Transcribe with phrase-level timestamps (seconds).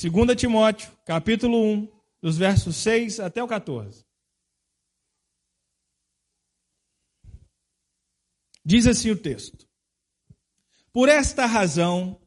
[0.00, 1.88] 2 Timóteo, capítulo 1,
[2.22, 4.04] dos versos 6 até o 14.
[8.64, 9.66] Diz assim o texto:
[10.92, 12.20] Por esta razão,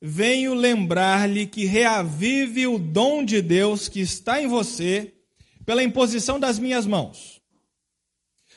[0.00, 5.12] venho lembrar-lhe que reavive o dom de Deus que está em você
[5.66, 7.42] pela imposição das minhas mãos.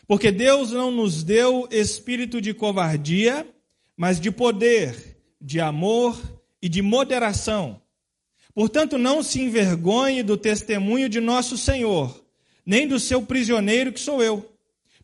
[0.07, 3.45] Porque Deus não nos deu espírito de covardia,
[3.97, 6.17] mas de poder, de amor
[6.61, 7.82] e de moderação.
[8.53, 12.23] Portanto, não se envergonhe do testemunho de nosso Senhor,
[12.65, 14.49] nem do seu prisioneiro que sou eu.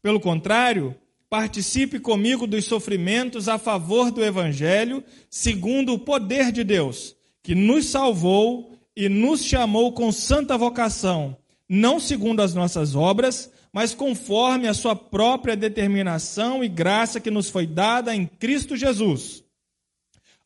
[0.01, 0.95] Pelo contrário,
[1.29, 7.85] participe comigo dos sofrimentos a favor do Evangelho, segundo o poder de Deus, que nos
[7.85, 11.37] salvou e nos chamou com santa vocação,
[11.67, 17.49] não segundo as nossas obras, mas conforme a sua própria determinação e graça que nos
[17.49, 19.43] foi dada em Cristo Jesus,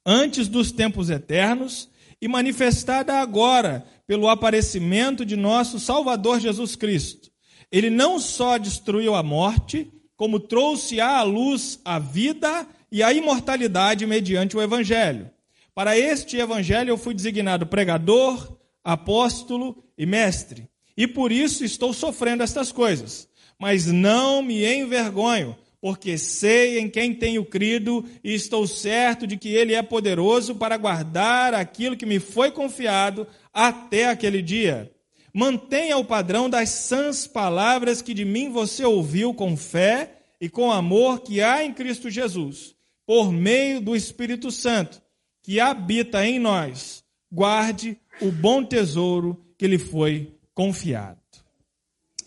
[0.06, 1.90] antes dos tempos eternos
[2.24, 7.30] e manifestada agora pelo aparecimento de nosso Salvador Jesus Cristo.
[7.70, 14.06] Ele não só destruiu a morte, como trouxe à luz a vida e a imortalidade
[14.06, 15.30] mediante o Evangelho.
[15.76, 20.70] Para este Evangelho eu fui designado pregador, apóstolo e mestre.
[20.96, 23.28] E por isso estou sofrendo estas coisas.
[23.60, 29.50] Mas não me envergonho, porque sei em quem tenho crido e estou certo de que
[29.50, 34.90] Ele é poderoso para guardar aquilo que me foi confiado até aquele dia.
[35.34, 40.72] Mantenha o padrão das sãs palavras que de mim você ouviu com fé e com
[40.72, 42.74] amor que há em Cristo Jesus,
[43.06, 45.02] por meio do Espírito Santo,
[45.42, 47.04] que habita em nós.
[47.30, 51.20] Guarde o bom tesouro que lhe foi confiado.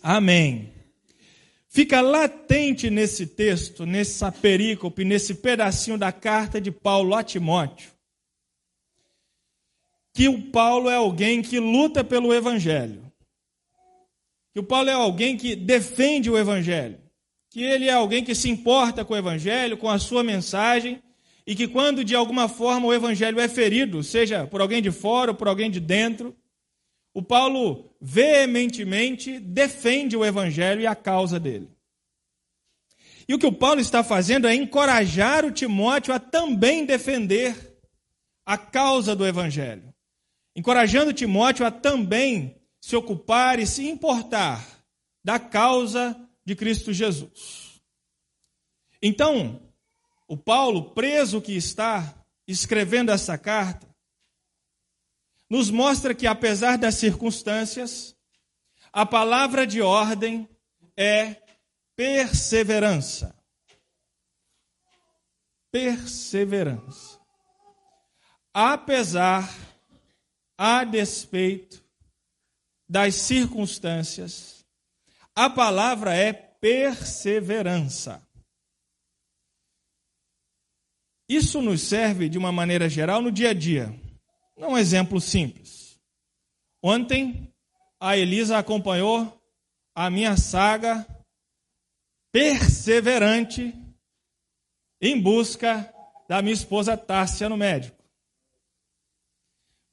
[0.03, 0.76] Amém.
[1.77, 7.91] Fica latente nesse texto, nessa perícope, nesse pedacinho da carta de Paulo a Timóteo,
[10.11, 13.03] que o Paulo é alguém que luta pelo Evangelho.
[14.51, 16.97] Que o Paulo é alguém que defende o Evangelho.
[17.51, 20.99] Que ele é alguém que se importa com o Evangelho, com a sua mensagem,
[21.45, 25.29] e que quando de alguma forma o Evangelho é ferido, seja por alguém de fora
[25.29, 26.35] ou por alguém de dentro,
[27.17, 31.69] o Paulo veementemente defende o Evangelho e a causa dele.
[33.27, 37.79] E o que o Paulo está fazendo é encorajar o Timóteo a também defender
[38.45, 39.93] a causa do Evangelho
[40.57, 44.65] encorajando Timóteo a também se ocupar e se importar
[45.23, 47.79] da causa de Cristo Jesus.
[48.99, 49.61] Então,
[50.27, 53.86] o Paulo, preso que está, escrevendo essa carta,
[55.49, 58.15] nos mostra que, apesar das circunstâncias,
[58.91, 60.47] a palavra de ordem
[60.95, 61.35] é
[61.95, 63.35] perseverança.
[65.71, 67.19] Perseverança.
[68.53, 69.47] Apesar
[70.57, 71.83] a despeito
[72.89, 74.65] das circunstâncias,
[75.35, 78.25] a palavra é perseverança.
[81.29, 84.06] Isso nos serve de uma maneira geral no dia a dia.
[84.57, 85.99] Um exemplo simples.
[86.81, 87.53] Ontem,
[87.99, 89.39] a Elisa acompanhou
[89.93, 91.05] a minha saga
[92.31, 93.73] perseverante
[94.99, 95.93] em busca
[96.27, 97.97] da minha esposa Tássia no médico.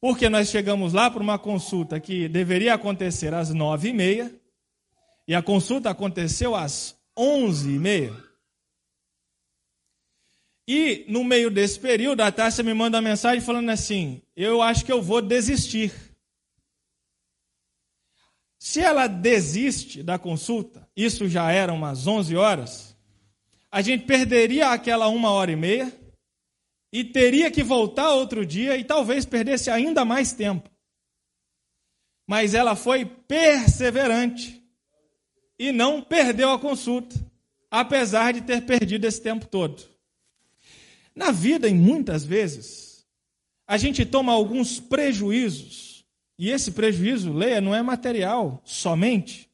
[0.00, 4.34] Porque nós chegamos lá para uma consulta que deveria acontecer às nove e meia,
[5.26, 8.12] e a consulta aconteceu às onze e meia.
[10.66, 14.84] E no meio desse período, a Tássia me manda uma mensagem falando assim: Eu acho
[14.84, 15.92] que eu vou desistir.
[18.58, 22.96] Se ela desiste da consulta, isso já era umas 11 horas,
[23.70, 25.92] a gente perderia aquela uma hora e meia,
[26.90, 30.70] e teria que voltar outro dia e talvez perdesse ainda mais tempo.
[32.26, 34.62] Mas ela foi perseverante
[35.58, 37.14] e não perdeu a consulta,
[37.70, 39.93] apesar de ter perdido esse tempo todo.
[41.14, 43.06] Na vida, em muitas vezes,
[43.66, 46.04] a gente toma alguns prejuízos,
[46.38, 49.48] e esse prejuízo, leia, não é material somente,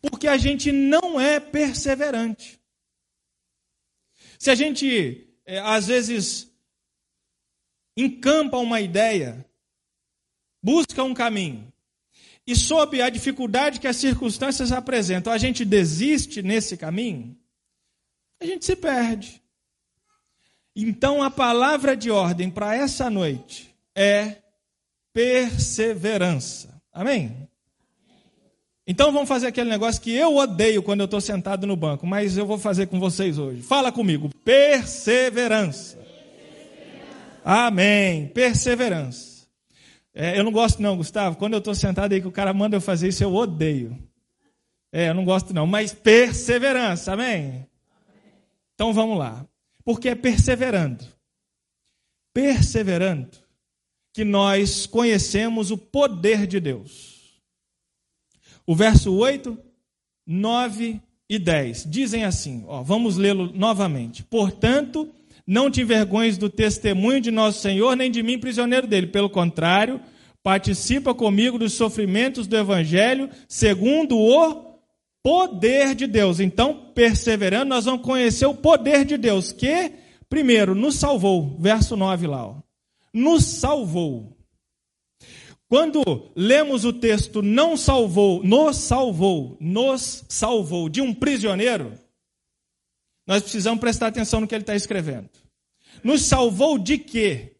[0.00, 2.60] porque a gente não é perseverante.
[4.38, 6.50] Se a gente é, às vezes,
[7.96, 9.44] encampa uma ideia,
[10.62, 11.72] busca um caminho,
[12.46, 17.36] e sob a dificuldade que as circunstâncias apresentam, a gente desiste nesse caminho,
[18.40, 19.41] a gente se perde.
[20.74, 24.36] Então, a palavra de ordem para essa noite é
[25.12, 26.80] perseverança.
[26.92, 27.48] Amém?
[28.86, 32.36] Então vamos fazer aquele negócio que eu odeio quando eu estou sentado no banco, mas
[32.36, 33.62] eu vou fazer com vocês hoje.
[33.62, 34.28] Fala comigo.
[34.44, 35.98] Perseverança.
[37.44, 38.26] Amém.
[38.28, 39.46] Perseverança.
[40.14, 41.36] É, eu não gosto não, Gustavo.
[41.36, 43.96] Quando eu estou sentado aí que o cara manda eu fazer isso, eu odeio.
[44.92, 45.66] É, eu não gosto não.
[45.66, 47.64] Mas perseverança, amém?
[48.74, 49.46] Então vamos lá.
[49.84, 51.04] Porque é perseverando.
[52.34, 53.30] Perseverando
[54.12, 57.40] que nós conhecemos o poder de Deus.
[58.66, 59.58] O verso 8,
[60.26, 64.22] 9 e 10 dizem assim: ó, vamos lê-lo novamente.
[64.22, 65.10] Portanto,
[65.46, 69.06] não te envergonhes do testemunho de nosso Senhor, nem de mim, prisioneiro dele.
[69.08, 70.00] Pelo contrário,
[70.42, 74.71] participa comigo dos sofrimentos do Evangelho, segundo o
[75.22, 76.40] poder de Deus.
[76.40, 79.92] Então, perseverando, nós vamos conhecer o poder de Deus, que,
[80.28, 81.56] primeiro, nos salvou.
[81.58, 82.46] Verso 9 lá.
[82.46, 82.56] Ó,
[83.12, 84.36] nos salvou.
[85.68, 86.02] Quando
[86.36, 91.98] lemos o texto não salvou, nos salvou, nos salvou de um prisioneiro,
[93.26, 95.30] nós precisamos prestar atenção no que ele está escrevendo.
[96.04, 97.56] Nos salvou de quê?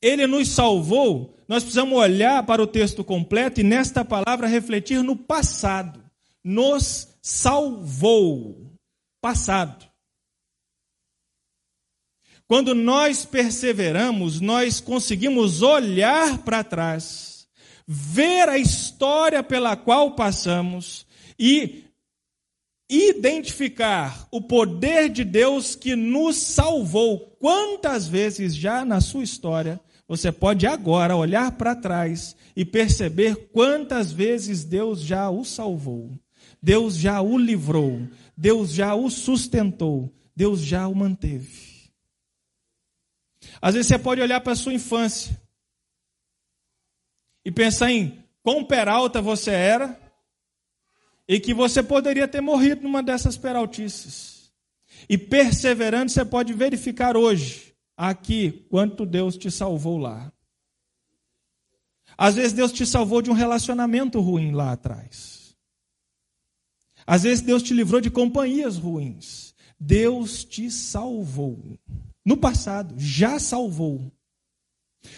[0.00, 5.16] Ele nos salvou, nós precisamos olhar para o texto completo e nesta palavra refletir no
[5.16, 6.02] passado.
[6.42, 8.72] Nos salvou.
[9.20, 9.86] Passado.
[12.48, 17.48] Quando nós perseveramos, nós conseguimos olhar para trás,
[17.86, 21.04] ver a história pela qual passamos
[21.36, 21.84] e
[22.88, 27.36] identificar o poder de Deus que nos salvou.
[27.40, 34.12] Quantas vezes já na sua história você pode agora olhar para trás e perceber quantas
[34.12, 36.12] vezes Deus já o salvou,
[36.62, 41.90] Deus já o livrou, Deus já o sustentou, Deus já o manteve.
[43.60, 45.40] Às vezes você pode olhar para a sua infância
[47.44, 50.00] e pensar em quão peralta você era
[51.28, 54.52] e que você poderia ter morrido numa dessas peraltices.
[55.08, 60.32] E perseverando, você pode verificar hoje, aqui, quanto Deus te salvou lá.
[62.18, 65.56] Às vezes Deus te salvou de um relacionamento ruim lá atrás.
[67.06, 69.54] Às vezes Deus te livrou de companhias ruins.
[69.78, 71.78] Deus te salvou
[72.24, 74.10] no passado, já salvou.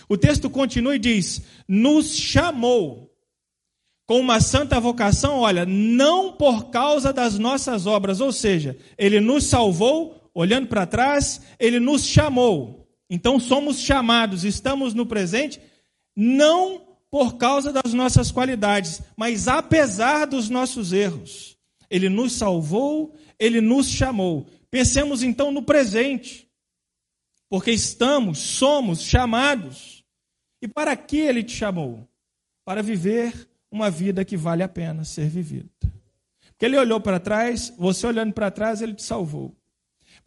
[0.08, 3.08] O texto continua e diz: nos chamou
[4.06, 9.44] com uma santa vocação, olha, não por causa das nossas obras, ou seja, ele nos
[9.44, 12.88] salvou, olhando para trás, ele nos chamou.
[13.10, 15.60] Então somos chamados, estamos no presente,
[16.16, 21.58] não por causa das nossas qualidades, mas apesar dos nossos erros.
[21.90, 24.46] Ele nos salvou, ele nos chamou.
[24.70, 26.48] Pensemos então no presente
[27.48, 30.04] porque estamos, somos chamados.
[30.62, 32.06] E para que ele te chamou?
[32.64, 35.68] Para viver uma vida que vale a pena ser vivida.
[36.50, 39.58] Porque ele olhou para trás, você olhando para trás, ele te salvou.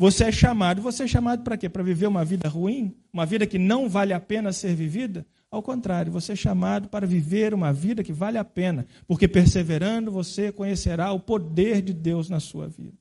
[0.01, 0.81] Você é chamado.
[0.81, 1.69] Você é chamado para quê?
[1.69, 2.91] Para viver uma vida ruim?
[3.13, 5.23] Uma vida que não vale a pena ser vivida?
[5.51, 10.11] Ao contrário, você é chamado para viver uma vida que vale a pena, porque perseverando
[10.11, 12.97] você conhecerá o poder de Deus na sua vida.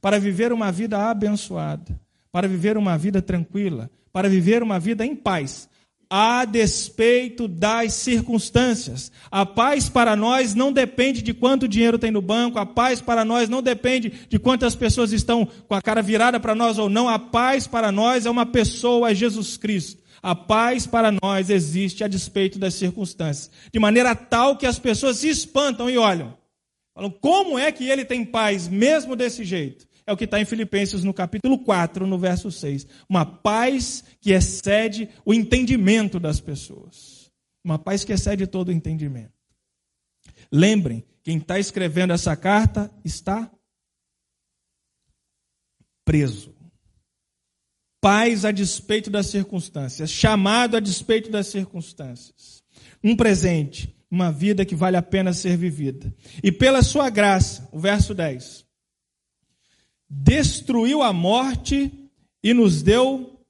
[0.00, 2.00] Para viver uma vida abençoada,
[2.30, 5.68] para viver uma vida tranquila, para viver uma vida em paz,
[6.16, 9.10] a despeito das circunstâncias.
[9.32, 13.24] A paz para nós não depende de quanto dinheiro tem no banco, a paz para
[13.24, 17.08] nós não depende de quantas pessoas estão com a cara virada para nós ou não.
[17.08, 20.04] A paz para nós é uma pessoa, é Jesus Cristo.
[20.22, 25.16] A paz para nós existe a despeito das circunstâncias, de maneira tal que as pessoas
[25.16, 26.32] se espantam e olham.
[26.94, 29.84] Falam, como é que ele tem paz mesmo desse jeito?
[30.06, 32.86] É o que está em Filipenses no capítulo 4, no verso 6.
[33.08, 37.30] Uma paz que excede o entendimento das pessoas.
[37.64, 39.32] Uma paz que excede todo o entendimento.
[40.52, 43.50] Lembrem, quem está escrevendo essa carta está
[46.04, 46.54] preso.
[48.00, 52.62] Paz a despeito das circunstâncias, chamado a despeito das circunstâncias.
[53.02, 56.14] Um presente, uma vida que vale a pena ser vivida.
[56.42, 58.64] E pela sua graça, o verso 10
[60.08, 61.92] destruiu a morte
[62.42, 63.40] e nos deu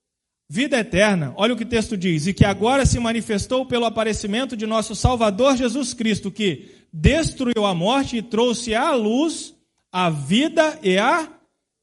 [0.49, 1.35] vida eterna.
[1.37, 4.95] Olha o que o texto diz: e que agora se manifestou pelo aparecimento de nosso
[4.95, 9.55] Salvador Jesus Cristo, que destruiu a morte e trouxe à luz
[9.91, 11.29] a vida e a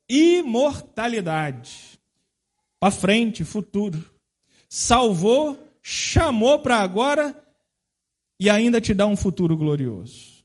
[0.10, 2.00] imortalidade.
[2.80, 4.04] Para frente, futuro.
[4.68, 7.38] Salvou, chamou para agora
[8.40, 10.44] e ainda te dá um futuro glorioso.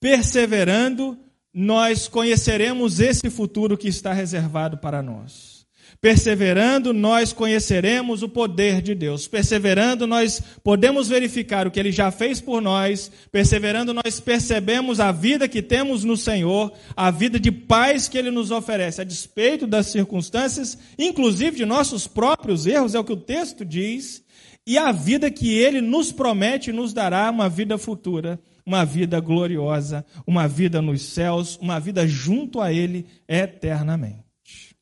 [0.00, 1.18] Perseverando
[1.60, 5.66] nós conheceremos esse futuro que está reservado para nós.
[6.00, 9.26] Perseverando, nós conheceremos o poder de Deus.
[9.26, 13.10] Perseverando, nós podemos verificar o que Ele já fez por nós.
[13.32, 18.30] Perseverando, nós percebemos a vida que temos no Senhor, a vida de paz que Ele
[18.30, 23.16] nos oferece, a despeito das circunstâncias, inclusive de nossos próprios erros, é o que o
[23.16, 24.22] texto diz,
[24.68, 30.04] e a vida que Ele nos promete nos dará uma vida futura, uma vida gloriosa,
[30.26, 34.76] uma vida nos céus, uma vida junto a Ele eternamente.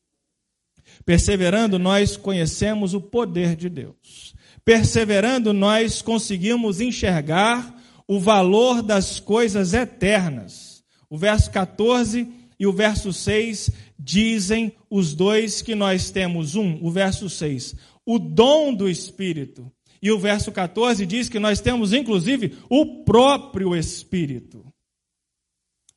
[1.05, 4.35] Perseverando, nós conhecemos o poder de Deus.
[4.65, 10.83] Perseverando, nós conseguimos enxergar o valor das coisas eternas.
[11.09, 12.27] O verso 14
[12.59, 16.57] e o verso 6 dizem os dois que nós temos.
[16.57, 19.71] Um, o verso 6, o dom do Espírito.
[20.01, 24.65] E o verso 14 diz que nós temos, inclusive, o próprio Espírito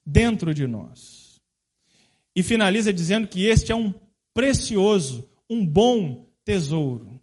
[0.06, 1.40] dentro de nós.
[2.36, 3.94] E finaliza dizendo que este é um
[4.34, 7.20] precioso, um bom tesouro.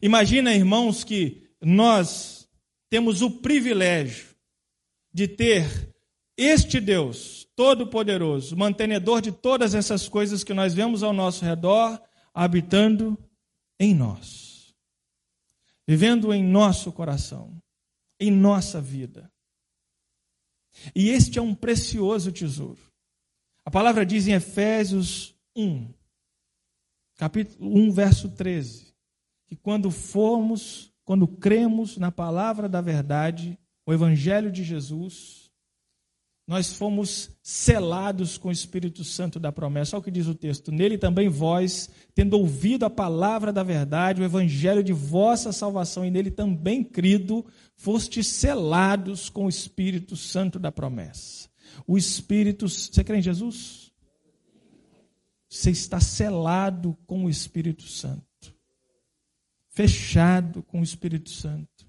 [0.00, 2.48] Imagina, irmãos, que nós
[2.88, 4.34] temos o privilégio
[5.12, 5.94] de ter
[6.36, 12.00] este Deus Todo-Poderoso, mantenedor de todas essas coisas que nós vemos ao nosso redor,
[12.32, 13.16] habitando
[13.78, 14.43] em nós,
[15.86, 17.56] vivendo em nosso coração,
[18.18, 19.30] em nossa vida.
[20.94, 22.80] E este é um precioso tesouro.
[23.64, 25.92] A palavra diz em Efésios 1,
[27.16, 28.94] capítulo 1, verso 13,
[29.46, 35.43] que quando formos, quando cremos na palavra da verdade, o evangelho de Jesus,
[36.46, 39.96] nós fomos selados com o Espírito Santo da promessa.
[39.96, 40.70] Olha o que diz o texto.
[40.70, 46.10] Nele também vós, tendo ouvido a palavra da verdade, o evangelho de vossa salvação, e
[46.10, 47.44] nele também crido,
[47.76, 51.48] fostes selados com o Espírito Santo da promessa.
[51.86, 53.90] O Espírito, você crê em Jesus?
[55.48, 58.54] Você está selado com o Espírito Santo.
[59.70, 61.86] Fechado com o Espírito Santo.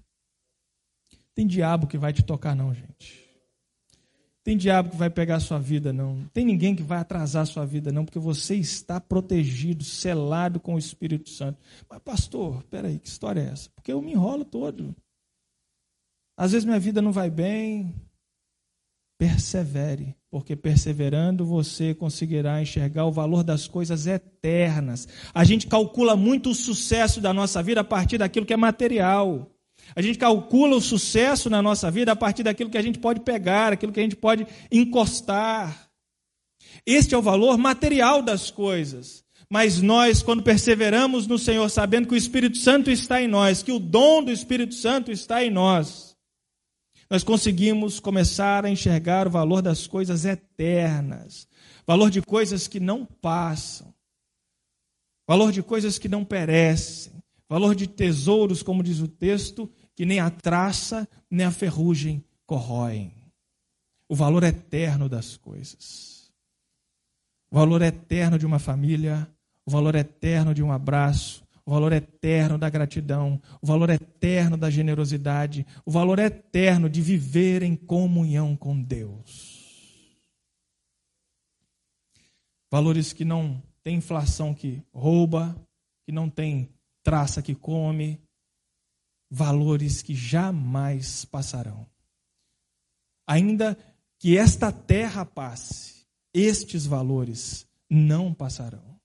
[1.34, 3.25] Tem diabo que vai te tocar, não, gente.
[4.46, 6.24] Tem diabo que vai pegar a sua vida, não.
[6.32, 10.76] Tem ninguém que vai atrasar a sua vida, não, porque você está protegido, selado com
[10.76, 11.58] o Espírito Santo.
[11.90, 13.68] Mas, pastor, peraí, que história é essa?
[13.74, 14.94] Porque eu me enrolo todo.
[16.38, 17.92] Às vezes minha vida não vai bem.
[19.18, 25.08] Persevere porque perseverando você conseguirá enxergar o valor das coisas eternas.
[25.34, 29.50] A gente calcula muito o sucesso da nossa vida a partir daquilo que é material.
[29.94, 33.20] A gente calcula o sucesso na nossa vida a partir daquilo que a gente pode
[33.20, 35.90] pegar, aquilo que a gente pode encostar.
[36.84, 39.24] Este é o valor material das coisas.
[39.48, 43.70] Mas nós, quando perseveramos no Senhor, sabendo que o Espírito Santo está em nós, que
[43.70, 46.16] o dom do Espírito Santo está em nós,
[47.08, 51.46] nós conseguimos começar a enxergar o valor das coisas eternas,
[51.86, 53.94] valor de coisas que não passam,
[55.28, 57.15] valor de coisas que não perecem,
[57.48, 63.12] valor de tesouros, como diz o texto, que nem a traça nem a ferrugem corroem.
[64.08, 66.32] O valor eterno das coisas.
[67.50, 69.28] O valor eterno de uma família,
[69.64, 74.70] o valor eterno de um abraço, o valor eterno da gratidão, o valor eterno da
[74.70, 79.66] generosidade, o valor eterno de viver em comunhão com Deus.
[82.70, 85.56] Valores que não tem inflação que rouba,
[86.04, 86.68] que não tem
[87.06, 88.20] traça que come,
[89.30, 91.86] valores que jamais passarão.
[93.24, 93.78] Ainda
[94.18, 98.98] que esta terra passe, estes valores não passarão.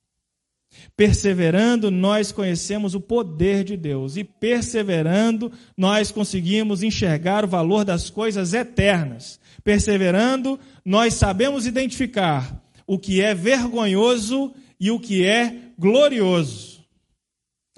[0.97, 8.09] Perseverando, nós conhecemos o poder de Deus, e perseverando, nós conseguimos enxergar o valor das
[8.09, 9.39] coisas eternas.
[9.63, 16.80] Perseverando, nós sabemos identificar o que é vergonhoso e o que é glorioso.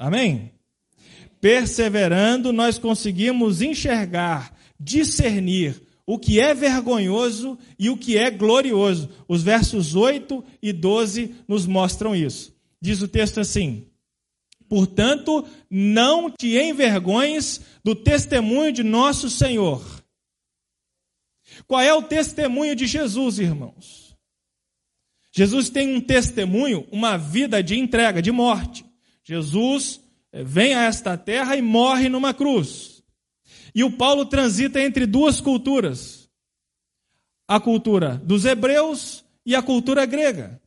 [0.03, 0.51] Amém?
[1.39, 9.09] Perseverando, nós conseguimos enxergar, discernir o que é vergonhoso e o que é glorioso.
[9.29, 12.53] Os versos 8 e 12 nos mostram isso.
[12.81, 13.87] Diz o texto assim:
[14.67, 20.03] Portanto, não te envergonhes do testemunho de nosso Senhor.
[21.65, 24.17] Qual é o testemunho de Jesus, irmãos?
[25.31, 28.83] Jesus tem um testemunho, uma vida de entrega, de morte.
[29.23, 30.01] Jesus
[30.31, 33.03] eh, vem a esta terra e morre numa cruz.
[33.73, 36.29] E o Paulo transita entre duas culturas:
[37.47, 40.61] a cultura dos hebreus e a cultura grega.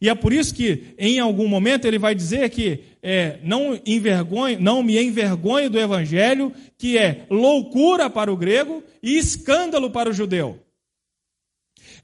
[0.00, 4.60] E é por isso que, em algum momento, ele vai dizer que é, não, envergonho,
[4.60, 10.12] não me envergonho do evangelho, que é loucura para o grego e escândalo para o
[10.12, 10.60] judeu.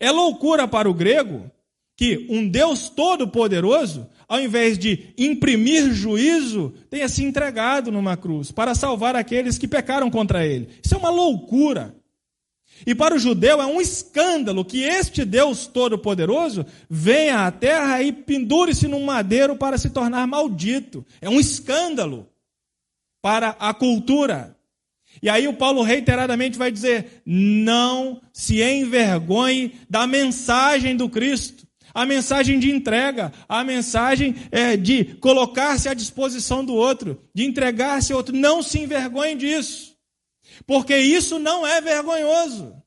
[0.00, 1.50] É loucura para o grego
[1.96, 8.74] que um Deus todo-poderoso, ao invés de imprimir juízo, tenha se entregado numa cruz para
[8.74, 10.70] salvar aqueles que pecaram contra ele.
[10.82, 11.94] Isso é uma loucura.
[12.86, 18.10] E para o judeu é um escândalo que este Deus Todo-Poderoso venha à terra e
[18.10, 21.04] pendure-se num madeiro para se tornar maldito.
[21.20, 22.26] É um escândalo
[23.20, 24.56] para a cultura.
[25.22, 32.06] E aí o Paulo reiteradamente vai dizer: não se envergonhe da mensagem do Cristo a
[32.06, 38.18] mensagem de entrega, a mensagem é, de colocar-se à disposição do outro, de entregar-se ao
[38.18, 38.34] outro.
[38.34, 39.96] Não se envergonhe disso,
[40.66, 42.82] porque isso não é vergonhoso.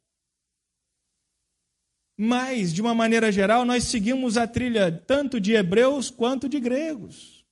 [2.18, 7.46] Mas, de uma maneira geral, nós seguimos a trilha tanto de hebreus quanto de gregos.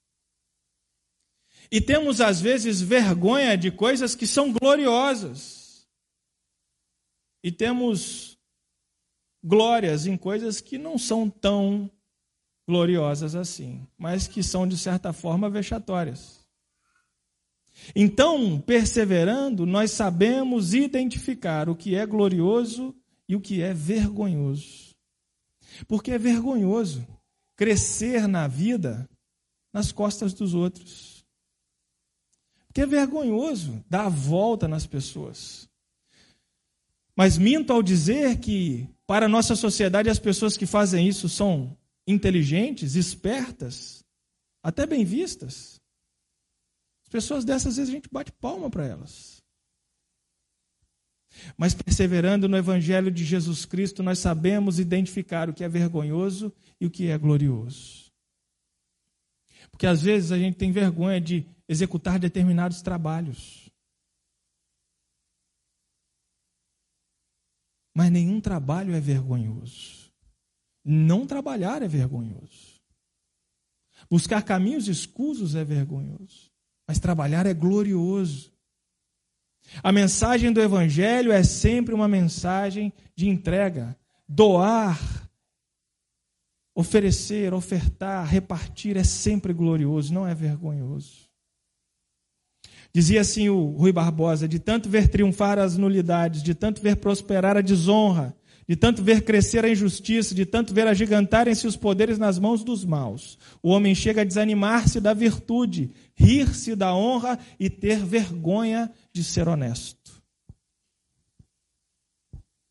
[1.69, 5.88] E temos, às vezes, vergonha de coisas que são gloriosas.
[7.43, 8.32] E temos
[9.43, 11.91] glórias em coisas que não são tão
[12.67, 16.43] gloriosas assim, mas que são, de certa forma, vexatórias.
[17.95, 22.95] Então, perseverando, nós sabemos identificar o que é glorioso
[23.27, 24.95] e o que é vergonhoso.
[25.88, 27.05] Porque é vergonhoso
[27.55, 29.09] crescer na vida
[29.73, 31.25] nas costas dos outros.
[32.67, 35.67] Porque é vergonhoso dar a volta nas pessoas.
[37.15, 41.77] Mas minto ao dizer que para a nossa sociedade, as pessoas que fazem isso são
[42.07, 44.03] inteligentes, espertas,
[44.62, 45.81] até bem vistas.
[47.03, 49.43] As pessoas dessas, vezes, a gente bate palma para elas.
[51.57, 56.86] Mas perseverando no Evangelho de Jesus Cristo, nós sabemos identificar o que é vergonhoso e
[56.86, 58.12] o que é glorioso.
[59.72, 63.62] Porque às vezes a gente tem vergonha de executar determinados trabalhos.
[67.93, 70.12] Mas nenhum trabalho é vergonhoso.
[70.83, 72.81] Não trabalhar é vergonhoso.
[74.09, 76.51] Buscar caminhos escusos é vergonhoso.
[76.88, 78.51] Mas trabalhar é glorioso.
[79.81, 83.97] A mensagem do Evangelho é sempre uma mensagem de entrega.
[84.27, 85.00] Doar,
[86.75, 91.23] oferecer, ofertar, repartir é sempre glorioso, não é vergonhoso.
[92.93, 97.57] Dizia assim o Rui Barbosa: de tanto ver triunfar as nulidades, de tanto ver prosperar
[97.57, 98.35] a desonra,
[98.68, 102.85] de tanto ver crescer a injustiça, de tanto ver agigantarem-se os poderes nas mãos dos
[102.85, 109.24] maus, o homem chega a desanimar-se da virtude, rir-se da honra e ter vergonha de
[109.24, 110.03] ser honesto.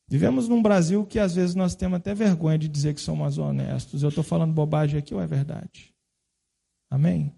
[0.08, 4.02] Vivemos num Brasil que às vezes nós temos até vergonha de dizer que somos honestos.
[4.02, 5.92] Eu estou falando bobagem aqui ou é verdade?
[6.90, 7.32] Amém?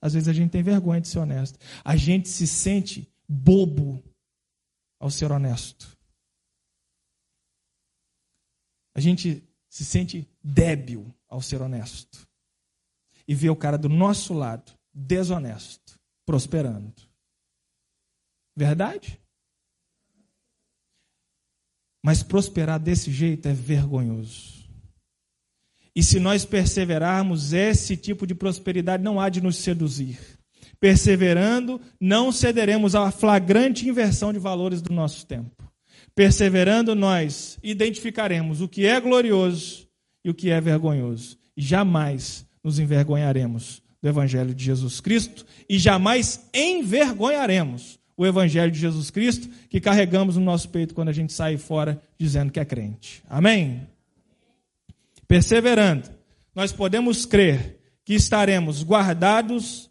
[0.00, 1.58] Às vezes a gente tem vergonha de ser honesto.
[1.84, 4.02] A gente se sente bobo
[5.00, 5.96] ao ser honesto.
[8.94, 12.26] A gente se sente débil ao ser honesto.
[13.26, 16.94] E vê o cara do nosso lado, desonesto, prosperando.
[18.56, 19.20] Verdade?
[22.04, 24.57] Mas prosperar desse jeito é vergonhoso.
[25.98, 30.16] E se nós perseverarmos, esse tipo de prosperidade não há de nos seduzir.
[30.78, 35.50] Perseverando, não cederemos à flagrante inversão de valores do nosso tempo.
[36.14, 39.88] Perseverando, nós identificaremos o que é glorioso
[40.24, 41.36] e o que é vergonhoso.
[41.56, 48.78] E jamais nos envergonharemos do Evangelho de Jesus Cristo e jamais envergonharemos o Evangelho de
[48.78, 52.64] Jesus Cristo que carregamos no nosso peito quando a gente sai fora dizendo que é
[52.64, 53.20] crente.
[53.28, 53.97] Amém?
[55.28, 56.08] Perseverando,
[56.54, 59.90] nós podemos crer que estaremos guardados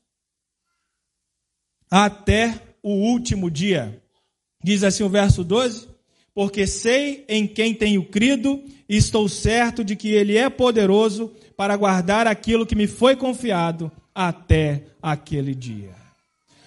[1.92, 4.02] até o último dia.
[4.64, 5.88] Diz assim o verso 12:
[6.34, 11.78] Porque sei em quem tenho crido e estou certo de que Ele é poderoso para
[11.78, 15.96] guardar aquilo que me foi confiado até aquele dia.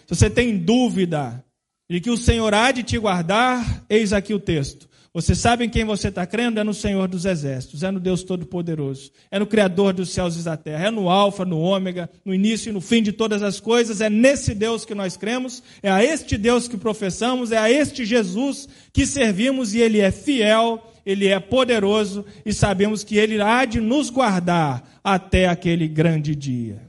[0.07, 1.45] Se você tem dúvida
[1.89, 4.89] de que o Senhor há de te guardar, eis aqui o texto.
[5.13, 6.61] Você sabe em quem você está crendo?
[6.61, 10.45] É no Senhor dos Exércitos, é no Deus Todo-Poderoso, é no Criador dos céus e
[10.45, 13.59] da terra, é no Alfa, no Ômega, no início e no fim de todas as
[13.59, 14.01] coisas.
[14.01, 18.05] É nesse Deus que nós cremos, é a este Deus que professamos, é a este
[18.05, 23.65] Jesus que servimos e Ele é fiel, Ele é poderoso e sabemos que Ele há
[23.65, 26.89] de nos guardar até aquele grande dia.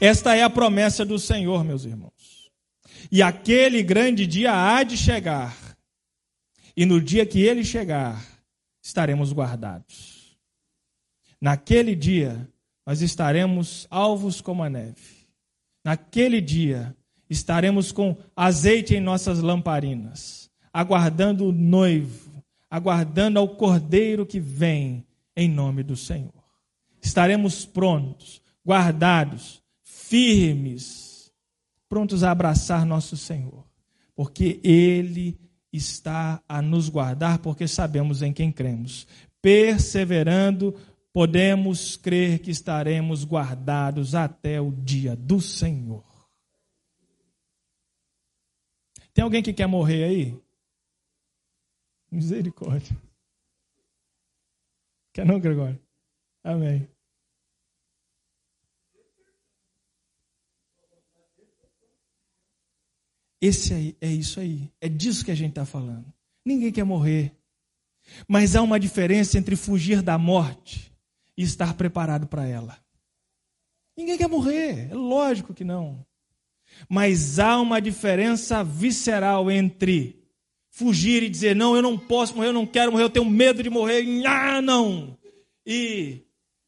[0.00, 2.14] Esta é a promessa do Senhor, meus irmãos.
[3.12, 5.63] E aquele grande dia há de chegar
[6.76, 8.24] e no dia que ele chegar,
[8.82, 10.36] estaremos guardados.
[11.40, 12.48] Naquele dia,
[12.86, 15.28] nós estaremos alvos como a neve.
[15.84, 16.96] Naquele dia,
[17.28, 25.06] estaremos com azeite em nossas lamparinas, aguardando o noivo, aguardando ao cordeiro que vem
[25.36, 26.32] em nome do Senhor.
[27.02, 31.32] Estaremos prontos, guardados, firmes,
[31.88, 33.64] prontos a abraçar nosso Senhor,
[34.14, 35.38] porque Ele
[35.76, 39.06] está a nos guardar, porque sabemos em quem cremos.
[39.42, 40.74] Perseverando,
[41.12, 46.04] podemos crer que estaremos guardados até o dia do Senhor.
[49.12, 50.42] Tem alguém que quer morrer aí?
[52.10, 52.96] Misericórdia.
[55.12, 55.80] Quer não, Gregório?
[56.42, 56.88] Amém.
[63.44, 64.70] Esse aí, é isso aí.
[64.80, 66.06] É disso que a gente está falando.
[66.46, 67.30] Ninguém quer morrer.
[68.26, 70.90] Mas há uma diferença entre fugir da morte
[71.36, 72.78] e estar preparado para ela.
[73.94, 76.02] Ninguém quer morrer, é lógico que não.
[76.88, 80.24] Mas há uma diferença visceral entre
[80.70, 83.62] fugir e dizer, não, eu não posso morrer, eu não quero morrer, eu tenho medo
[83.62, 85.18] de morrer, ah, não.
[85.66, 86.22] E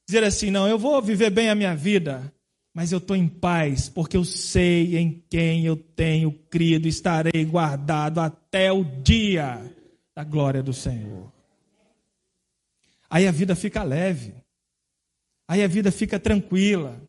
[0.07, 2.31] dizer assim, não, eu vou viver bem a minha vida,
[2.77, 8.21] mas eu estou em paz, porque eu sei em quem eu tenho crido, estarei guardado
[8.21, 9.65] até o dia
[10.15, 11.33] da glória do Senhor.
[13.09, 14.35] Aí a vida fica leve,
[15.49, 17.01] aí a vida fica tranquila,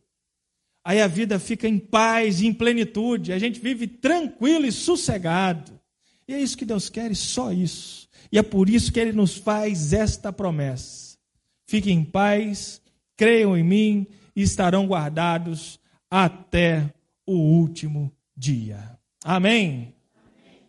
[0.82, 5.78] aí a vida fica em paz e em plenitude, a gente vive tranquilo e sossegado.
[6.26, 8.08] E é isso que Deus quer, e só isso.
[8.32, 11.18] E é por isso que Ele nos faz esta promessa.
[11.66, 12.80] Fiquem em paz,
[13.18, 14.06] creiam em mim
[14.42, 16.92] estarão guardados até
[17.26, 18.98] o último dia.
[19.24, 19.94] Amém?
[20.14, 20.60] Amém.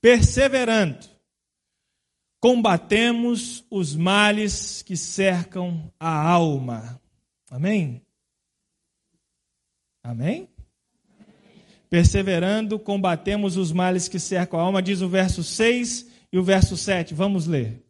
[0.00, 1.06] Perseverando,
[2.40, 7.00] combatemos os males que cercam a alma.
[7.50, 8.02] Amém?
[10.02, 10.48] Amém?
[11.88, 16.76] Perseverando, combatemos os males que cercam a alma, diz o verso 6 e o verso
[16.76, 17.14] 7.
[17.14, 17.82] Vamos ler.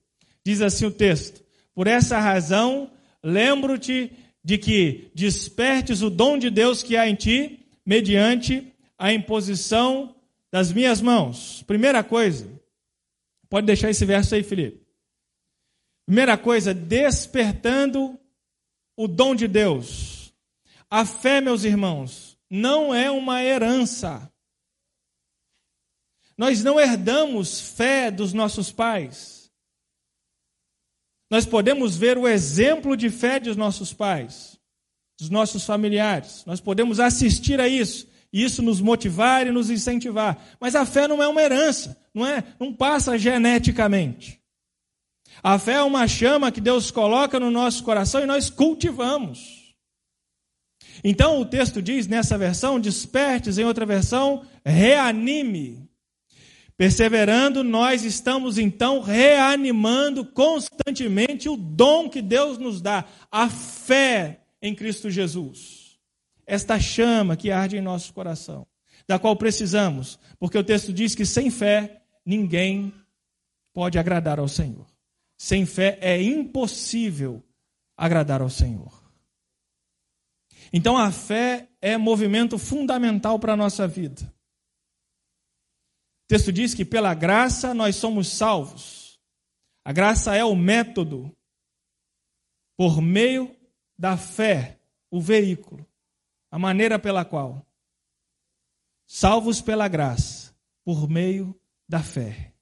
[0.45, 1.42] Diz assim o texto:
[1.75, 2.90] Por essa razão,
[3.23, 4.12] lembro-te
[4.47, 10.15] de que despertes o dom de Deus que há em ti, mediante a imposição
[10.53, 11.65] das minhas mãos.
[11.67, 12.49] Primeira coisa,
[13.49, 14.87] pode deixar esse verso aí, Felipe.
[16.07, 18.17] Primeira coisa, despertando
[18.97, 20.33] o dom de Deus.
[20.89, 24.33] A fé, meus irmãos, não é uma herança.
[26.39, 29.36] Nós não herdamos fé dos nossos pais.
[31.31, 34.59] Nós podemos ver o exemplo de fé dos nossos pais,
[35.19, 36.45] dos nossos familiares.
[36.47, 40.39] Nós podemos assistir a isso, e isso nos motivar e nos incentivar.
[40.61, 44.41] Mas a fé não é uma herança, não é, não passa geneticamente.
[45.43, 49.75] A fé é uma chama que Deus coloca no nosso coração e nós cultivamos.
[51.05, 55.89] Então o texto diz nessa versão: despertes, em outra versão, reanime.
[56.77, 64.75] Perseverando, nós estamos então reanimando constantemente o dom que Deus nos dá, a fé em
[64.75, 65.99] Cristo Jesus.
[66.47, 68.67] Esta chama que arde em nosso coração,
[69.09, 72.93] da qual precisamos, porque o texto diz que sem fé ninguém
[73.73, 74.87] pode agradar ao Senhor.
[75.39, 77.43] Sem fé é impossível
[77.97, 78.93] agradar ao Senhor.
[80.73, 84.36] Então a fé é movimento fundamental para a nossa vida.
[86.27, 89.19] O texto diz que pela graça nós somos salvos.
[89.85, 91.35] A graça é o método
[92.77, 93.55] por meio
[93.97, 94.79] da fé,
[95.11, 95.87] o veículo,
[96.51, 97.65] a maneira pela qual
[99.09, 100.53] salvos pela graça,
[100.85, 101.59] por meio
[101.89, 102.53] da fé.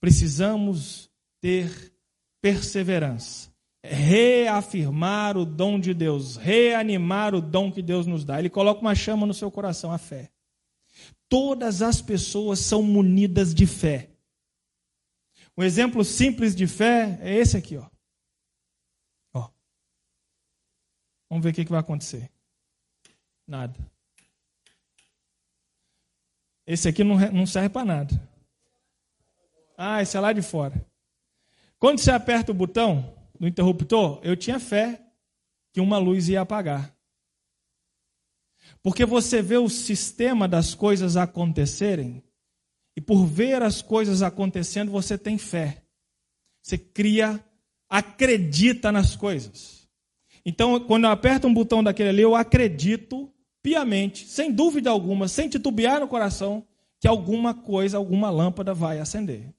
[0.00, 1.92] Precisamos ter
[2.40, 3.50] perseverança
[3.82, 8.38] reafirmar o dom de Deus, reanimar o dom que Deus nos dá.
[8.38, 10.30] Ele coloca uma chama no seu coração, a fé.
[11.30, 14.10] Todas as pessoas são munidas de fé.
[15.56, 17.88] Um exemplo simples de fé é esse aqui, ó.
[19.32, 19.48] ó.
[21.30, 22.28] Vamos ver o que vai acontecer.
[23.46, 23.78] Nada.
[26.66, 28.30] Esse aqui não, não serve para nada.
[29.78, 30.84] Ah, esse é lá de fora.
[31.78, 35.00] Quando você aperta o botão, no interruptor, eu tinha fé
[35.72, 36.92] que uma luz ia apagar.
[38.82, 42.22] Porque você vê o sistema das coisas acontecerem,
[42.96, 45.84] e por ver as coisas acontecendo, você tem fé.
[46.62, 47.42] Você cria,
[47.88, 49.88] acredita nas coisas.
[50.44, 55.48] Então, quando eu aperto um botão daquele ali, eu acredito piamente, sem dúvida alguma, sem
[55.48, 56.66] titubear no coração,
[56.98, 59.54] que alguma coisa, alguma lâmpada vai acender.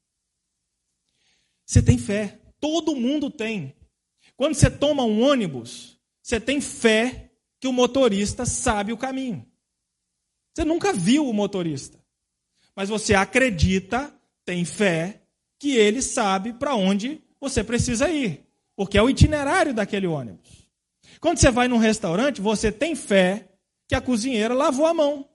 [1.66, 2.40] Você tem fé.
[2.60, 3.76] Todo mundo tem.
[4.36, 7.31] Quando você toma um ônibus, você tem fé
[7.62, 9.46] que o motorista sabe o caminho.
[10.54, 12.04] Você nunca viu o motorista,
[12.76, 15.22] mas você acredita, tem fé,
[15.60, 18.44] que ele sabe para onde você precisa ir,
[18.76, 20.68] porque é o itinerário daquele ônibus.
[21.22, 23.48] Quando você vai num restaurante, você tem fé
[23.88, 25.30] que a cozinheira lavou a mão.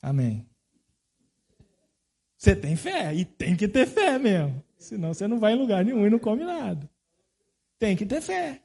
[0.00, 0.48] Amém.
[2.38, 4.64] Você tem fé, e tem que ter fé mesmo.
[4.78, 6.90] Senão você não vai em lugar nenhum e não come nada.
[7.78, 8.62] Tem que ter fé.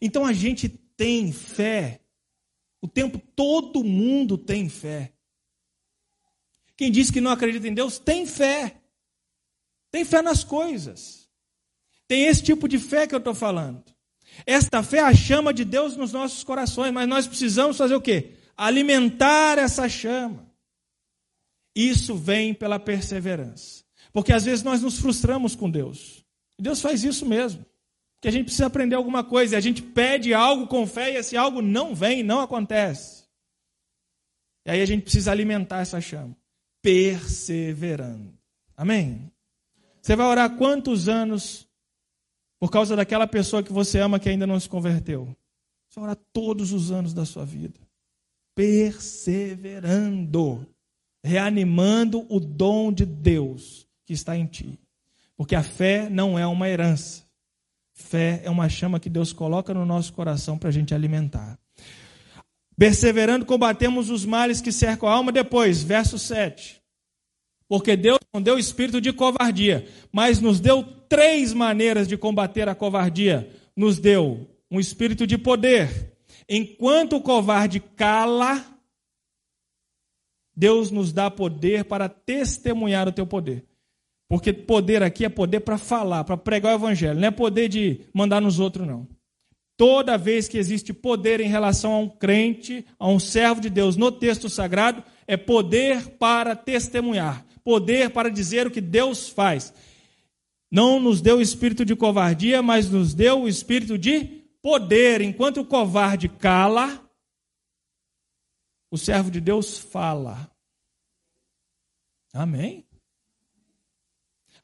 [0.00, 2.00] Então a gente tem fé.
[2.80, 5.12] O tempo todo mundo tem fé.
[6.76, 8.80] Quem diz que não acredita em Deus tem fé.
[9.90, 11.28] Tem fé nas coisas.
[12.06, 13.84] Tem esse tipo de fé que eu estou falando.
[14.44, 18.00] Esta fé é a chama de Deus nos nossos corações, mas nós precisamos fazer o
[18.00, 18.34] quê?
[18.56, 20.46] Alimentar essa chama.
[21.74, 23.84] Isso vem pela perseverança.
[24.12, 26.24] Porque às vezes nós nos frustramos com Deus.
[26.58, 27.64] Deus faz isso mesmo.
[28.26, 31.16] Que a gente precisa aprender alguma coisa, e a gente pede algo com fé e
[31.16, 33.24] esse algo não vem, não acontece.
[34.66, 36.36] E aí a gente precisa alimentar essa chama,
[36.82, 38.36] perseverando.
[38.76, 39.30] Amém?
[40.02, 41.68] Você vai orar quantos anos
[42.58, 45.26] por causa daquela pessoa que você ama que ainda não se converteu?
[45.88, 47.78] Você vai orar todos os anos da sua vida,
[48.56, 50.66] perseverando
[51.26, 54.78] reanimando o dom de Deus que está em ti.
[55.36, 57.25] Porque a fé não é uma herança.
[57.96, 61.58] Fé é uma chama que Deus coloca no nosso coração para a gente alimentar.
[62.78, 65.32] Perseverando, combatemos os males que cercam a alma.
[65.32, 66.80] Depois, verso 7.
[67.66, 72.74] Porque Deus não deu espírito de covardia, mas nos deu três maneiras de combater a
[72.74, 73.50] covardia.
[73.74, 76.12] Nos deu um espírito de poder.
[76.46, 78.62] Enquanto o covarde cala,
[80.54, 83.64] Deus nos dá poder para testemunhar o teu poder.
[84.28, 88.00] Porque poder aqui é poder para falar, para pregar o evangelho, não é poder de
[88.12, 89.06] mandar nos outros, não.
[89.76, 93.96] Toda vez que existe poder em relação a um crente, a um servo de Deus
[93.96, 99.72] no texto sagrado, é poder para testemunhar, poder para dizer o que Deus faz.
[100.70, 104.24] Não nos deu o espírito de covardia, mas nos deu o espírito de
[104.62, 105.20] poder.
[105.20, 107.06] Enquanto o covarde cala,
[108.90, 110.50] o servo de Deus fala.
[112.32, 112.86] Amém?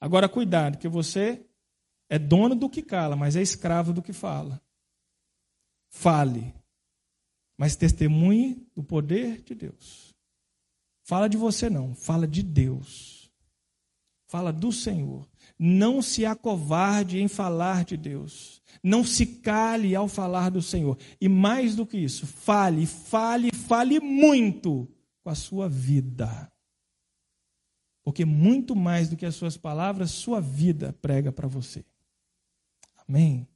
[0.03, 1.47] Agora, cuidado, que você
[2.11, 4.61] é dono do que cala, mas é escravo do que fala.
[5.91, 6.53] Fale,
[7.57, 10.13] mas testemunhe do poder de Deus.
[11.05, 13.31] Fala de você não, fala de Deus.
[14.27, 15.29] Fala do Senhor.
[15.57, 18.61] Não se acovarde em falar de Deus.
[18.83, 20.99] Não se cale ao falar do Senhor.
[21.21, 24.89] E mais do que isso, fale, fale, fale muito
[25.23, 26.52] com a sua vida.
[28.03, 31.85] Porque muito mais do que as suas palavras, sua vida prega para você.
[33.07, 33.47] Amém?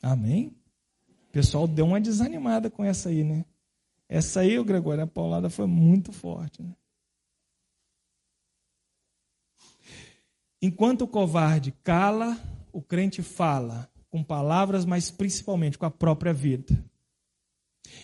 [0.00, 0.54] Amém?
[1.28, 3.44] O pessoal deu uma desanimada com essa aí, né?
[4.08, 6.76] Essa aí, o Gregório, a paulada foi muito forte, né?
[10.62, 12.38] Enquanto o covarde cala,
[12.72, 16.72] o crente fala com palavras, mas principalmente com a própria vida.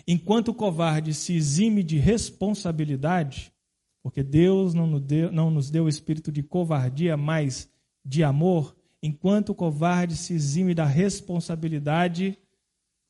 [0.07, 3.53] Enquanto o covarde se exime de responsabilidade,
[4.02, 7.68] porque Deus não nos deu, não nos deu o espírito de covardia, mas
[8.04, 12.38] de amor, enquanto o covarde se exime da responsabilidade,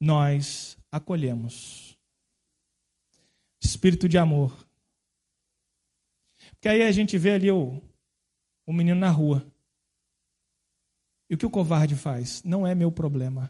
[0.00, 1.96] nós acolhemos.
[3.60, 4.66] Espírito de amor.
[6.52, 7.80] Porque aí a gente vê ali o,
[8.66, 9.46] o menino na rua.
[11.28, 12.42] E o que o covarde faz?
[12.42, 13.48] Não é meu problema.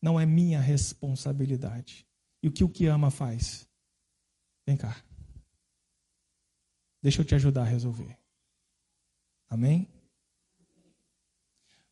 [0.00, 2.06] Não é minha responsabilidade.
[2.42, 3.68] E o que o que ama faz?
[4.66, 4.96] Vem cá.
[7.02, 8.18] Deixa eu te ajudar a resolver.
[9.48, 9.88] Amém?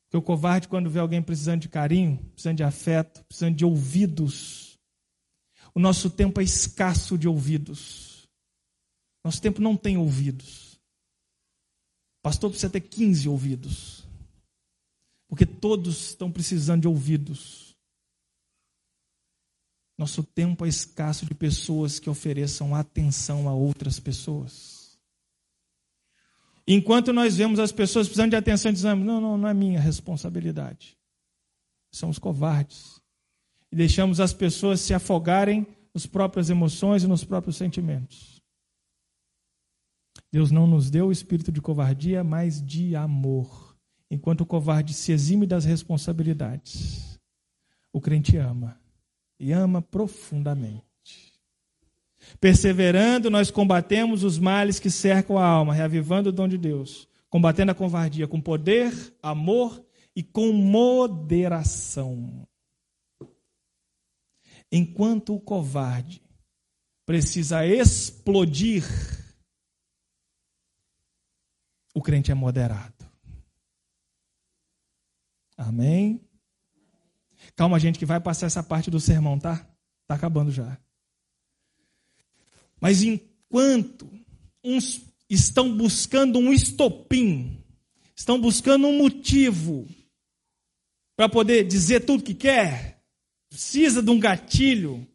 [0.04, 4.78] Porque o covarde, quando vê alguém precisando de carinho, precisando de afeto, precisando de ouvidos,
[5.74, 8.28] o nosso tempo é escasso de ouvidos.
[9.24, 10.80] Nosso tempo não tem ouvidos.
[12.22, 14.08] Pastor precisa ter 15 ouvidos
[15.28, 17.76] porque todos estão precisando de ouvidos.
[19.96, 24.77] Nosso tempo é escasso de pessoas que ofereçam atenção a outras pessoas.
[26.70, 30.98] Enquanto nós vemos as pessoas precisando de atenção, dizemos: não, não, não é minha responsabilidade.
[31.90, 33.00] São os covardes.
[33.72, 38.42] E deixamos as pessoas se afogarem nas próprias emoções e nos próprios sentimentos.
[40.30, 43.74] Deus não nos deu o espírito de covardia, mas de amor
[44.10, 47.18] enquanto o covarde se exime das responsabilidades.
[47.90, 48.78] O crente ama,
[49.40, 50.87] e ama profundamente.
[52.40, 57.72] Perseverando, nós combatemos os males que cercam a alma, reavivando o dom de Deus, combatendo
[57.72, 62.46] a covardia com poder, amor e com moderação.
[64.70, 66.22] Enquanto o covarde
[67.06, 68.84] precisa explodir,
[71.94, 73.08] o crente é moderado.
[75.56, 76.20] Amém?
[77.56, 79.66] Calma, gente, que vai passar essa parte do sermão, tá?
[80.06, 80.78] Tá acabando já.
[82.80, 84.08] Mas enquanto
[84.62, 87.58] uns estão buscando um estopim,
[88.14, 89.86] estão buscando um motivo
[91.16, 93.02] para poder dizer tudo que quer,
[93.48, 95.06] precisa de um gatilho,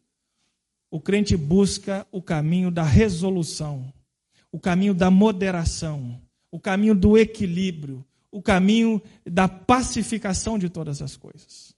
[0.90, 3.92] o crente busca o caminho da resolução,
[4.52, 11.16] o caminho da moderação, o caminho do equilíbrio, o caminho da pacificação de todas as
[11.16, 11.73] coisas.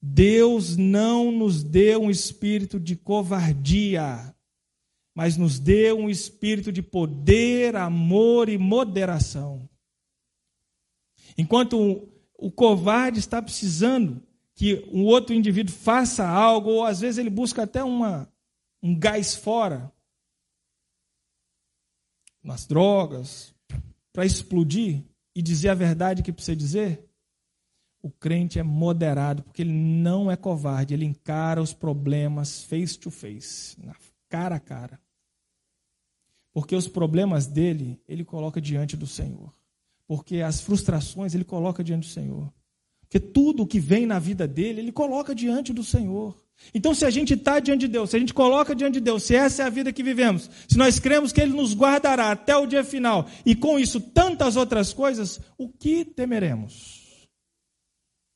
[0.00, 4.34] Deus não nos deu um espírito de covardia,
[5.14, 9.68] mas nos deu um espírito de poder, amor e moderação.
[11.36, 12.08] Enquanto
[12.38, 14.22] o covarde está precisando
[14.54, 18.32] que um outro indivíduo faça algo, ou às vezes ele busca até uma,
[18.82, 19.92] um gás fora,
[22.42, 23.54] nas drogas,
[24.12, 27.07] para explodir e dizer a verdade que precisa dizer.
[28.00, 33.10] O crente é moderado, porque ele não é covarde, ele encara os problemas face to
[33.10, 33.76] face,
[34.28, 35.00] cara a cara.
[36.52, 39.52] Porque os problemas dele, ele coloca diante do Senhor.
[40.06, 42.52] Porque as frustrações, ele coloca diante do Senhor.
[43.00, 46.36] Porque tudo o que vem na vida dele, ele coloca diante do Senhor.
[46.74, 49.22] Então, se a gente está diante de Deus, se a gente coloca diante de Deus,
[49.22, 52.56] se essa é a vida que vivemos, se nós cremos que Ele nos guardará até
[52.56, 56.97] o dia final, e com isso tantas outras coisas, o que temeremos?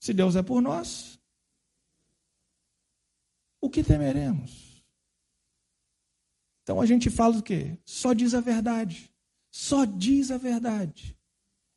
[0.03, 1.17] Se Deus é por nós,
[3.61, 4.85] o que temeremos?
[6.61, 7.79] Então a gente fala o quê?
[7.85, 9.15] Só diz a verdade.
[9.49, 11.17] Só diz a verdade.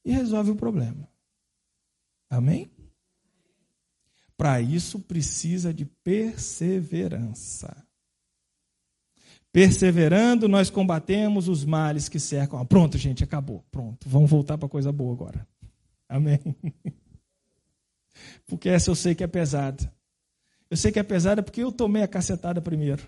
[0.03, 1.07] E resolve o problema.
[2.27, 2.71] Amém?
[4.35, 7.85] Para isso precisa de perseverança.
[9.51, 12.65] Perseverando, nós combatemos os males que cercam.
[12.65, 13.63] Pronto, gente, acabou.
[13.69, 15.47] Pronto, vamos voltar para coisa boa agora.
[16.09, 16.39] Amém.
[18.47, 19.91] Porque essa eu sei que é pesada.
[20.69, 23.07] Eu sei que é pesada porque eu tomei a cacetada primeiro.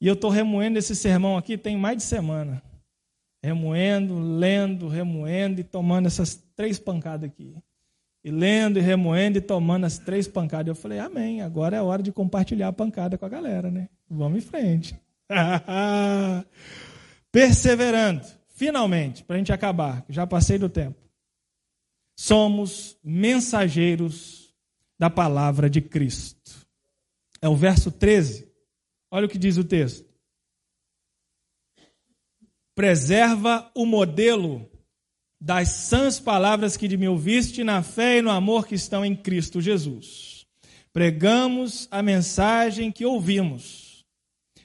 [0.00, 2.62] E eu estou remoendo esse sermão aqui tem mais de semana.
[3.42, 7.56] Remoendo, lendo, remoendo e tomando essas três pancadas aqui
[8.24, 10.68] e lendo e remoendo e tomando as três pancadas.
[10.68, 13.88] Eu falei, amém, agora é hora de compartilhar a pancada com a galera, né?
[14.08, 14.98] Vamos em frente.
[17.30, 21.03] Perseverando, finalmente, para a gente acabar, já passei do tempo.
[22.16, 24.54] Somos mensageiros
[24.98, 26.66] da palavra de Cristo.
[27.40, 28.48] É o verso 13.
[29.10, 30.08] Olha o que diz o texto.
[32.74, 34.68] Preserva o modelo
[35.40, 39.14] das sãs palavras que de mim ouviste na fé e no amor que estão em
[39.14, 40.46] Cristo Jesus.
[40.92, 44.04] Pregamos a mensagem que ouvimos,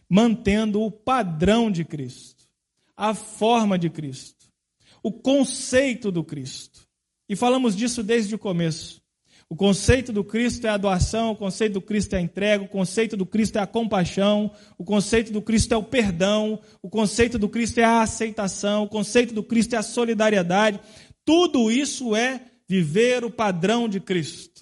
[0.07, 2.47] mantendo o padrão de Cristo,
[2.95, 4.47] a forma de Cristo,
[5.03, 6.88] o conceito do Cristo.
[7.29, 8.99] E falamos disso desde o começo.
[9.47, 12.67] O conceito do Cristo é a doação, o conceito do Cristo é a entrega, o
[12.67, 17.39] conceito do Cristo é a compaixão, o conceito do Cristo é o perdão, o conceito
[17.39, 20.79] do Cristo é a aceitação, o conceito do Cristo é a solidariedade.
[21.25, 24.61] Tudo isso é viver o padrão de Cristo.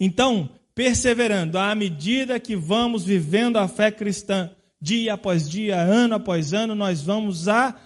[0.00, 4.50] Então, perseverando, à medida que vamos vivendo a fé cristã,
[4.80, 7.78] dia após dia, ano após ano, nós vamos a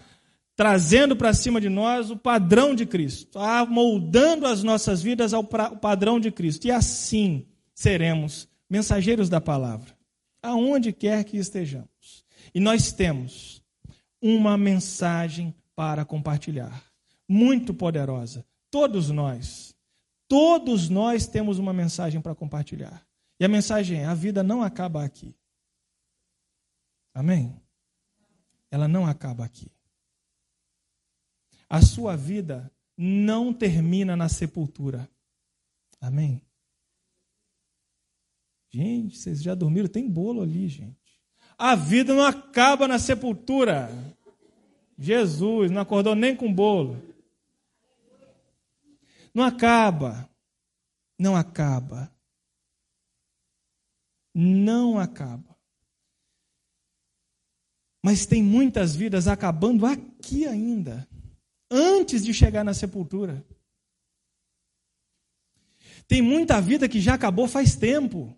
[0.60, 6.20] trazendo para cima de nós o padrão de Cristo, moldando as nossas vidas ao padrão
[6.20, 6.66] de Cristo.
[6.66, 9.96] E assim seremos mensageiros da palavra,
[10.42, 12.26] aonde quer que estejamos.
[12.54, 13.64] E nós temos
[14.20, 16.84] uma mensagem para compartilhar,
[17.26, 18.44] muito poderosa.
[18.70, 19.74] Todos nós,
[20.28, 23.02] todos nós temos uma mensagem para compartilhar.
[23.40, 25.34] E a mensagem é: a vida não acaba aqui.
[27.14, 27.58] Amém?
[28.70, 29.72] Ela não acaba aqui.
[31.70, 35.08] A sua vida não termina na sepultura.
[36.00, 36.42] Amém?
[38.72, 39.88] Gente, vocês já dormiram?
[39.88, 40.98] Tem bolo ali, gente.
[41.56, 43.88] A vida não acaba na sepultura.
[44.98, 47.00] Jesus não acordou nem com bolo.
[49.32, 50.28] Não acaba.
[51.16, 52.12] Não acaba.
[54.34, 55.56] Não acaba.
[58.02, 61.08] Mas tem muitas vidas acabando aqui ainda
[61.70, 63.44] antes de chegar na sepultura.
[66.08, 68.36] Tem muita vida que já acabou faz tempo.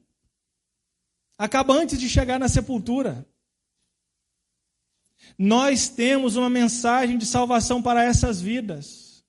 [1.38, 3.26] Acaba antes de chegar na sepultura.
[5.38, 9.24] Nós temos uma mensagem de salvação para essas vidas.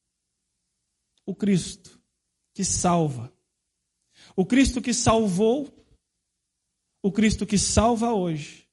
[1.26, 2.02] O Cristo
[2.54, 3.34] que salva.
[4.36, 5.74] O Cristo que salvou.
[7.02, 8.68] O Cristo que salva hoje.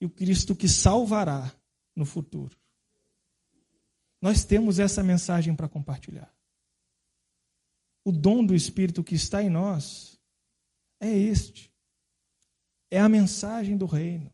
[0.00, 1.50] E o Cristo que salvará
[1.96, 2.56] no futuro.
[4.24, 6.34] Nós temos essa mensagem para compartilhar.
[8.06, 10.18] o dom do Espírito que está em nós
[10.98, 11.70] é este.
[12.90, 14.32] É a mensagem do reino.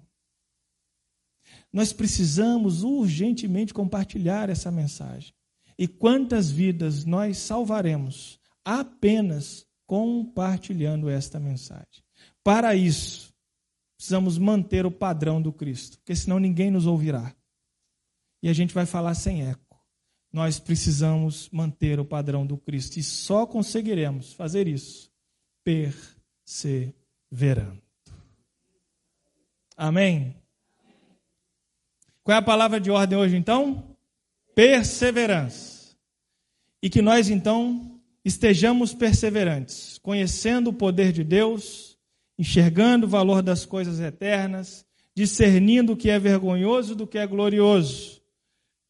[1.72, 5.34] Nós precisamos urgentemente compartilhar essa mensagem.
[5.76, 12.04] E quantas vidas nós salvaremos apenas compartilhando esta mensagem?
[12.44, 13.34] Para isso,
[13.96, 17.34] precisamos manter o padrão do Cristo, porque senão ninguém nos ouvirá.
[18.40, 19.69] E a gente vai falar sem eco.
[20.32, 25.10] Nós precisamos manter o padrão do Cristo e só conseguiremos fazer isso
[25.64, 27.82] perseverando.
[29.76, 30.36] Amém?
[32.22, 33.96] Qual é a palavra de ordem hoje então?
[34.54, 35.96] Perseverança.
[36.82, 41.98] E que nós então estejamos perseverantes, conhecendo o poder de Deus,
[42.38, 48.19] enxergando o valor das coisas eternas, discernindo o que é vergonhoso do que é glorioso,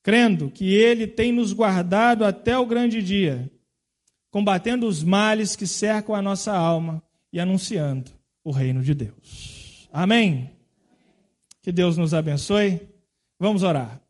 [0.02, 3.50] crendo que Ele tem nos guardado até o grande dia,
[4.30, 8.10] combatendo os males que cercam a nossa alma e anunciando
[8.44, 9.88] o reino de Deus.
[9.92, 10.50] Amém?
[11.62, 12.80] Que Deus nos abençoe.
[13.38, 14.00] Vamos orar.